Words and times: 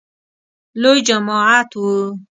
لوی 0.81 0.99
جماعت 1.07 1.69
و. 1.81 1.81